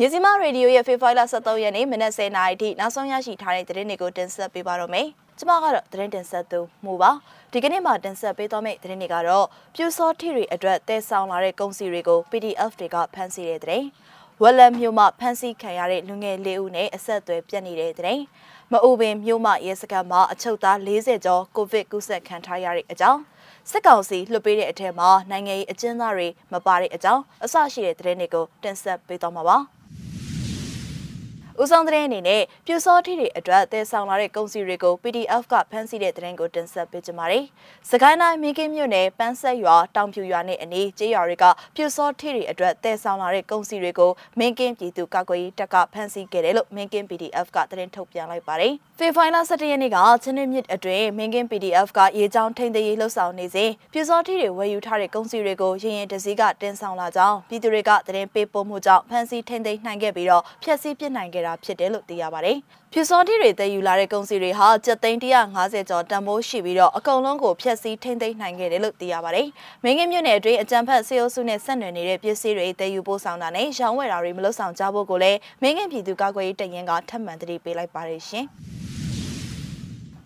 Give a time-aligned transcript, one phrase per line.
[0.00, 5.06] မြစီမရေဒီယိုရဲ့ဖေဖော်ဝါရီလ23ရက်နေ့မနက်10:00နာရီထိနောက်ဆုံးရရှိထားတဲ့သတင်းတွေကိုတင်ဆက်ပေးပါတော့မယ်။
[5.38, 7.10] ကျွန်မကတော့သတင်းတင်ဆက်သူမှုပါ။
[7.52, 13.84] ဒီကနေ့မှာတင်ဆက်ပေးသွားမယ့်သတင်းတွေကတော့ပြူစောထီတွေအတွက်တည်ဆောင်လာတဲ့ကုန်စည်တွေကို PDF တွေကဖမ်းဆီးတဲ့သတင်း။
[14.42, 18.22] ဝက်လက်မြို့မှာဖမ်းဆီးခံရတဲ့လူငယ်လေးဦးနဲ့အဆက်အသွယ်ပြတ်နေတဲ့သတင်း။
[18.72, 23.20] မအူပင်မြို့မှာရဲစခန်းမှာအချုပ်သား40ကျော်ကိုဗစ်ကူးစက်ခံထားရတဲ့အကြောင်း
[23.70, 29.58] စစ်ကောင်စီလွှတ်ပေးတဲ့အထက်မှာနိုင်ငံရေးအကျဉ်းသားတွေမပါတဲ့အကြောင်းအဆရှိတဲ့သတင်းတွေကိုတင်ဆက်ပေးသွားမှာပါ။
[31.62, 37.44] ဦးဆောင်သတင်းအနေနဲ့ပြူစောထီတွေအတွက်တည်ဆောင်လာတဲ့ကုန်စည်တွေကို PDF ကဖမ်းဆီးတဲ့သတင်းကိုတင်ဆက်ပေးကြပါမယ်။
[37.90, 41.44] စကိုင်းတိုင်းမင်းကင်းမြို့နယ်ပန်းဆက်ရွာတောင်ပြူရွာနဲ့အနီးကျေးရွာတွေက
[41.76, 62.56] ပြူစောထီတွေအတွက်တည်ဆောင်လာတဲ့ကုန်စည်တွေကိုမင်းကင်းပြည်သူ့ကာကွယ်ရေးတပ်ကဖမ်းဆီးခဲ့တယ်လို့မင်းကင်း PDF ကသတင်းထုတ်ပြန်လိုက်ပါတယ်။ဖေဖိုင်လာ17ရက်နေ့ကချင်းမြစ်အတွင်းမင်းကင်း PDF ကရေကြောင်းထိန်းသိမ်းရေးလှုပ်ဆောင်နေစဉ်ပြူစောထီတွေဝယ်ယူထားတဲ့ကုန်စည်တွေကိုရင်ရင်တစည်းကတင်ဆောင်လာကြောင်းပြည်သူတွေကသတင်းပေးပို့မှုကြောင့်ဖမ်းဆီးထိန်းသိမ်းနိုင်ခဲ့ပြီးတော့ဖျက်ဆီးပစ်နိုင်ခဲ့တာဖြစ်တယ်လို့သိရပါတယ်။
[62.92, 69.46] ဖြူစောတိတွေတည်ယူလာတဲ့ကုန်စည်တွေဟာကျပ်သိန်း150ကျော်တန်ဖိုးရှိပြီးတော့အကုန်လုံးကိုဖျက်ဆီးထိန်းသိမ်းနိုင်ခဲ့တယ်လို့သိရပါတယ်။
[69.84, 78.46] မင်းကင်းမြို့နယ်အတွင်းအကြံဖက်စေအုပ်စုနဲ့ဆက်နွယ်နေတဲ့ပစ္စည်းတွေတည်ယူပို့ဆောင်တာနဲ့ရောင်းဝယ်တာတွေမလုပ်ဆောင်ကြဖို့ကိုလည်းမင်းကင်းပြည်သူ့ကာကွယ်ရေးတရင်ကထပ်မံတတိပေးလိုက်ပါတယ်ရှင်။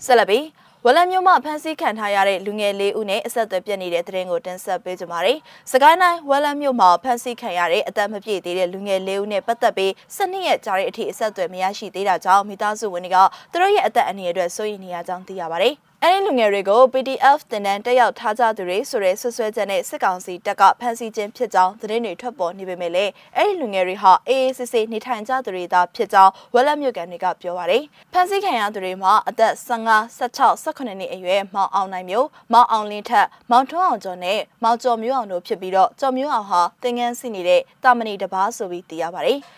[0.05, 0.44] ဆက်လက်ပြီး
[0.86, 5.39] ဝလမျိုးမှဖမ်းဆီးခံထားရတဲ့လူငယ်လေးဦးနဲ့အဆက်အသွယ်ပြတ်နေတဲ့သတင်းကိုတင်ဆက်ပေးကြပါမယ်။
[5.73, 13.17] စကိုင်းတိုင်းဝလမျိုးမှာဖမ်းဆီးခံရတဲ့အသက်မပြည့်သေးတဲ့လူငယ်လေးဦးနဲ့ပတ်သက်ပြီး၁၂ရက်ကြာတဲ့အထိအဆက်အသွယ်မရရှိသေးတာကြောင့်မိသားစုဝင်တွေက
[13.53, 39.40] သူတို့ရဲ့အသက်အန္တရာယ်အတွက်စိုးရိမ်နေရကြောင်းသိရပါတယ်။ အဲဒီလူငယ်တွေကို PDF တင်တန်းတက်ရောက်ထားကြသူတွေဆိုတဲ့ဆွဆွဲချက်နဲ့စစ်ကောင်စီတပ်ကဖမ်းဆီးခြင်းဖြစ်ကြောင်းသတင်းတွေထွက်ပေါ်နေပေမဲ့လည်းအဲဒီလူငယ်တွေဟာအေးအေးဆေးဆေးနေထိုင်ကြသူတွေသာဖြစ်ကြောင်းဝက်လက်မြို့ကန်တွေကပြောပါတယ်။ဖမ်းဆီးခံရသူတွေမှာအသက်15 16 18နှစ်အရွယ်မောင်အောင်နိုင်မျိုးမောင်အောင်လင်းထက်မောင်ထွန်းအောင်ကျော်နဲ့မောင်ကျော်မျိုးအောင်တို့ဖြစ်ပြီးတော့ကျော်မျိုးအောင်ဟာတင်ငန်းစီနေတဲ့တာမဏီတပားဆိုပြီးသိရပါတယ်။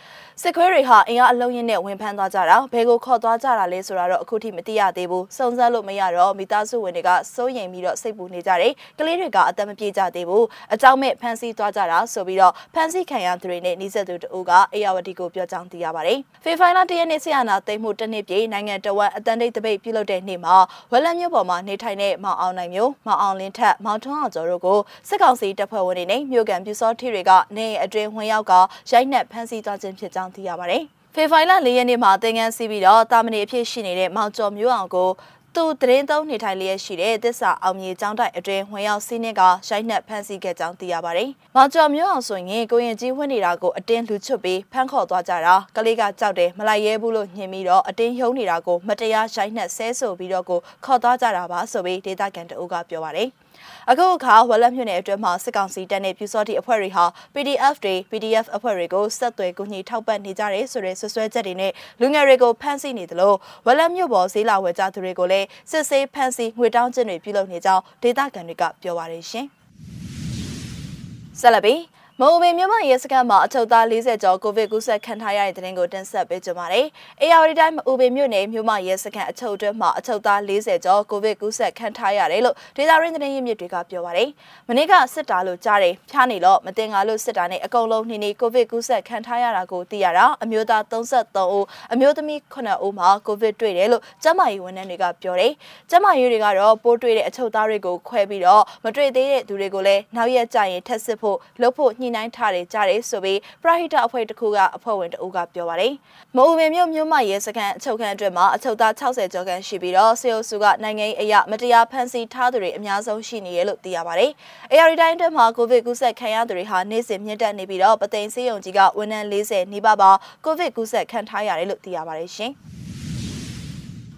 [0.41, 10.45] စစ်ခွေးတွေဟာအင်အားအလုံးရင်းနဲ့ဝင်ဖမ်းသွားကြတာဘယ်ကိုခေါ်သွားကြတာလဲဆိုတာတော့အခုထိမသိရသေးဘူးစုံစမ်းလို့မရတော့မိသားစုဝင်တွေကစိုးရိမ်ပြီးတော့စိတ်ပူနေကြတယ်ကလေးတွေကအသက်မပြေကြသေးဘူး
[10.75, 20.57] အကြောင်းမဲ့ဖမ်းဆီးသွားကြတာဆိုပြီးတော့ဖမ်းဆီးခံရသူတွေနဲ့နှိစက်သူတို့ကအေယာဝတီကိုပြောကြောင်းသိရပါတယ်ဖေဖိုင်လာတရက်နေ့ဆီယနာသိမ်းမှုတစ်နှစ်ပြည့်နိုင်ငံတော်ဝန်အတန်တိတ်တပိတ်ပြုလုပ်တဲ့နေ့မှာ
[20.93, 24.79] ဝက်လက်မြို့ပေါ်မှာနေထိုင်တဲ့မောင်အောင်နိုင်မျိုးမောင်အောင်လင်းထက်မောင်ထွန်းအောင်ကျော်တို့ကို
[25.09, 28.53] စစ်ကောင်စီတပ်ဖွဲ့ဝင်တွေနဲ့မြို့ကန်ပြူစောထီတွေကနေအတွင်းဝင်ရောက်က
[28.91, 30.83] ရိုက်နှက်ဖမ်းဆီးသွားခြင်းဖြစ်ကြောင်းသိရပါတယ်။
[31.15, 35.09] ဖေဖိုင်လာ၄ရက်နေ့မှာတင်ငန်းစီးပြီးတော့တာမဏိအဖြစ်ရှိနေတဲ့မောင်ကျော်မျိုးအောင်ကို
[35.57, 53.31] သူသတင်းသုံးနေထိုင်လျက်ရှိတဲ့တစ္ဆာအောင်မြေကျောင်းတိုက်အတွင်းဝင်ရောက်စီးနှင်းကရိုက်နှက်ဖမ်းဆီးခဲ့ကြောင်းသိရပါတယ်။မောင်ကျော်မျိုးအောင်ဆိုရင်ကိုရင်ကြီးဝှက်နေတာကိုအတင်းလူချွတ်ပြီးဖမ်းခေါ်သွားကြတာကလေးကကြောက်တယ်မလိုက်ရဲဘူးလို့ညင်ပြီးတော့အတင်းယုံနေတာကိုမတရားရိုက်နှက်ဆဲဆိုပြီးတော့ကိုခေါ်သွားကြတာပါဆိုပြီးဒေတာကန်တအုပ်ကပြောပါတယ်။
[53.91, 63.35] အခုအခါဝက်လက်မြို့နယ်အတွင်းမှာစစ်ကောင်စီတပ်နဲ့ပြူစောတိအဖွဲ့တွေဟာ PDF တွေ PDF အဖွဲ့တွေကိုဆက်သွယ်ကူညီထောက်ပံ့နေကြတယ်ဆိုတဲ့ဆွဆွဲချက်တွေနဲ့လူငယ်တွေကိုဖမ်းဆီးနေသလို
[63.67, 69.47] ဝက်လက်မြို့ပေါ်ဈေးလာဝယ်ကြသူတွေကိုလည်းစစ်ဆေးဖမ်းဆီးငွေတောင်းခြင်းတွေပြုလုပ်နေကြောင်းဒေသခံတွေကပြောပါတယ်ရှင်။
[71.41, 71.81] ဆက်လက်ပြီး
[72.25, 76.87] မုံပင်မြို့မရဲစခန်းမှာအထုပ်သား40ကျော်ကိုဗစ်ကူးစက်ခံထားရတဲ့တဲ့တင်ကိုတင်ဆက်ပေးကြပါမယ်။
[77.21, 84.29] အေယာဝတီတိုင်းမအူပင်မြို့နယ်မြို့မရဲစခန်းအထုပ်အတွင်းမှာအထုပ်သား40ကျော်ကိုဗစ်ကူးစက်ခံထားရတယ်လို့ဒေတာရင်းသတင်းရင်းမြစ်တွေကပြောပါတယ်။
[84.69, 95.53] မနေ့ကစစ်တာလို့ကြားတယ်ဖျားနေလို့မတင်ငါလို့စစ်တာနဲ့အကုန်လုံးနေနေကိုဗစ်ကူးစက်ခံထားရတာကိုသိရတာအမျိုးသား33ဦးအမျိုးသမီး9ဦးမှာကိုဗစ်တွေ့တယ်လို့ကျန်းမာရေးဝန်ထမ်းတွေကပြောတယ်။
[95.91, 105.93] ကျန်းမာရေးတွေကတော့ပိုးတွေ့တဲ့အထုပ်သားတွေကိုခွဲပြီးတော့မတွေ့သေးတဲ့သူတွေကိုလည်းနောက်ရက်ကျရင်ထပ်စစ်ဖို့လုပ်ဖို့ညှိနှိုင်းထားတယ်ကြားတယ်ဆိုပြီးပရဟိတအဖွဲ့တစ်ခုကအဖွဲ့ဝင်တအုပ်ကပြောပါတယ်။
[106.37, 114.31] မအူပင်မြို့မြို့မရဲစခန်းအချုပ်ခန်းအတွင်းမှာအချုပ်သား60ကျော်ခန့်ရှိပြီးတော့စေအုပ်စုကနိုင်ငံရေးအရာမတရားဖမ်းဆီးထားသူတွေအများဆုံးရှိနေရလို့သိရပါတယ်။
[114.73, 120.11] AR တိုင်းအတွင်းမှာကိုဗစ်ကူးစက်ခံရသူတွေဟာနေ့စဉ်မြင့်တက်နေပြီးတော့ပသိမ်စေးရုံကြီးကဝန်ထမ်း40နီးပါးပါ
[120.45, 122.53] ကိုဗစ်ကူးစက်ခံထားရတယ်လို့သိရပါတယ်ရှင်။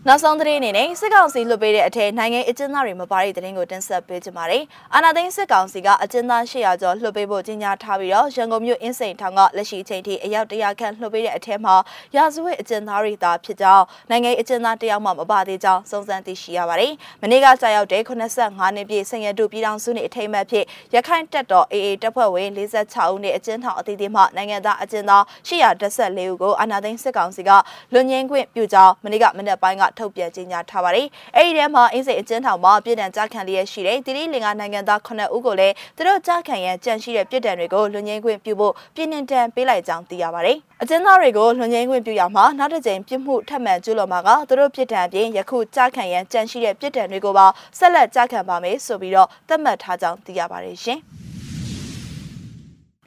[0.08, 11.74] နောက်ဆုံးသတင်းအနေနဲ့စစ်ကောင်စီလွှတ်ပေးတဲ့အထက်နိုင်ငံအကျဉ်းသားတွေမပါတဲ့သတင်းကိုတင်ဆက်ပေးကြပါမယ်။အာနာသိန်းစစ်ကောင်စီကအကျဉ်းသား800ကျော်လွှတ်ပေးဖို့ကြေညာထားပြီးတော့ရန်ကုန်မြို့အင်းစိန်ထောင်ကလက်ရှိအချိန်ထိအယောက်100ခန့်လွှတ်ပေးတဲ့အထက်မှာ
[12.16, 16.92] ရာဇဝတ်အကျဉ်းသားတွေသာဖြစ်ကြောင်းနိုင်ငံအကျဉ်းသားတယောက်မှမပါသေးကြောင်းစုံစမ်းသိရှိရပါတယ်။
[17.22, 20.64] မနေ့ကကြာရောက်တဲ့85နှစ်ပြည့်စင်ရတုပြည်ထောင်စုနှစ်အထိမ်းအမှတ်ဖြစ်
[20.94, 27.50] ရခိုင်တပ်တော် AA တပ်ဖွဲ့ဝင်46ဦးနဲ့အကျဉ်းထောင်အသီးသီးမှနိုင်ငံသားအကျဉ်းသား814ဦးကိုအာနာသိန်းစစ်ကောင်စီက
[27.92, 31.06] လွန်ငင်းခွင့်ပြုကြောင်းမနေ့ကမနက်ပိုင်းကထုတ်ပြန်ကြေညာထားပါတယ်။
[31.36, 47.46] အဲဒီထဲမှာအင်းစိန်အကျဉ်းထောင်မှာပြည်တံကြားခံလျက်ရှိတဲ့တိရိလင်္ကာနိုင်ငံသား9ဦးကိုလည်းသူတို့ကြားခံရန်ကြံရှိတဲ့ပြည်တံတွေကိုလွန်ငင်းခွင့်ပြုဖို့ပြည်နှင်တန်ပေးလိုက်ကြောင်းသိရပါတယ်။အကျဉ်းသားတွေကိုလွန်ငင်းခွင့်ပြုရမှာနောက်တစ်ကြိမ်ပြစ်မှုထပ်မံကျူးလွန်မှာကသူတို့ပြည်တံအပြင်ယခုကြားခံရန်ကြံရှိတဲ့ပြည်တံတွေကိုပါ
[47.78, 51.00] ဆက်လက်ကြားခံပါမယ်ဆိုပြီးတော့သတ်မှတ်ထားကြောင်းသိရပါတယ်ရှင်။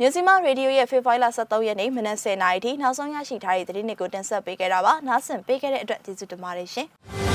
[0.01, 6.88] မြစီမရေဒီယိုရဲ့ဖေဖော်ဝါရီလ23ရက်နေ့မနက်10:00နာရီထိနောက်ဆုံးရရှိထားတဲ့သတင်းတွေကိုတင်ဆက်ပေးခဲ့တာပါ။နားဆင်ပေးခဲ့တဲ့အတွက်ကျေးဇူးတင်ပါတယ်ရှင်။